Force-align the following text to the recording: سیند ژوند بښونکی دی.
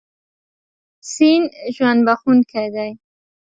سیند 1.13 1.47
ژوند 1.75 1.99
بښونکی 2.07 2.67
دی. 2.75 2.91